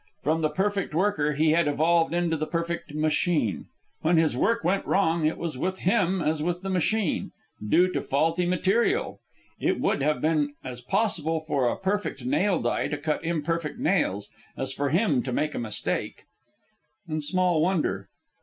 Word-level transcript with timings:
From 0.23 0.41
the 0.41 0.49
perfect 0.49 0.95
worker 0.95 1.33
he 1.33 1.51
had 1.51 1.67
evolved 1.67 2.11
into 2.11 2.35
the 2.35 2.47
perfect 2.47 2.95
machine. 2.95 3.67
When 4.01 4.17
his 4.17 4.35
work 4.35 4.63
went 4.63 4.83
wrong, 4.87 5.27
it 5.27 5.37
was 5.37 5.59
with 5.59 5.77
him 5.77 6.23
as 6.23 6.41
with 6.41 6.63
the 6.63 6.71
machine, 6.71 7.33
due 7.63 7.87
to 7.93 8.01
faulty 8.01 8.47
material. 8.47 9.19
It 9.59 9.79
would 9.79 10.01
have 10.01 10.19
been 10.19 10.55
as 10.63 10.81
possible 10.81 11.41
for 11.41 11.67
a 11.69 11.77
perfect 11.77 12.25
nail 12.25 12.59
die 12.59 12.87
to 12.87 12.97
cut 12.97 13.23
imperfect 13.23 13.77
nails 13.77 14.31
as 14.57 14.73
for 14.73 14.89
him 14.89 15.21
to 15.21 15.31
make 15.31 15.53
a 15.53 15.59
mistake. 15.59 16.23
And 17.07 17.23
small 17.23 17.61
wonder. 17.61 18.09